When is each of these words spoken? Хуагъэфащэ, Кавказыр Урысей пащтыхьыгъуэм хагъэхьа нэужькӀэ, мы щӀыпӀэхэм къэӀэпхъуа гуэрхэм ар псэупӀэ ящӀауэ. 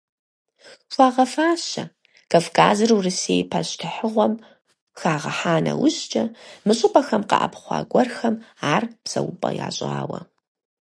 Хуагъэфащэ, 0.93 1.83
Кавказыр 2.31 2.91
Урысей 2.97 3.41
пащтыхьыгъуэм 3.51 4.33
хагъэхьа 4.99 5.55
нэужькӀэ, 5.65 6.23
мы 6.65 6.73
щӀыпӀэхэм 6.77 7.23
къэӀэпхъуа 7.29 7.77
гуэрхэм 7.91 8.35
ар 8.73 8.83
псэупӀэ 9.03 9.49
ящӀауэ. 9.67 10.19